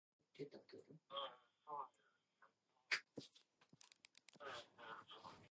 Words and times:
Exclusively 0.35 0.97
marine. 1.11 1.79